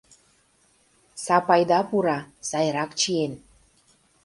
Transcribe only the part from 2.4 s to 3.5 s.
сайрак чиен.